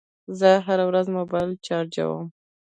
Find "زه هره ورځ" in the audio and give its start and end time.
0.39-1.05